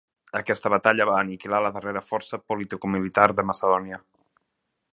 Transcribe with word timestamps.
Aquesta 0.37 0.69
batalla 0.73 1.05
va 1.09 1.17
aniquilar 1.25 1.59
la 1.65 1.71
darrera 1.75 2.03
força 2.13 2.39
politicomilitar 2.53 3.27
de 3.41 3.47
Macedònia. 3.51 4.01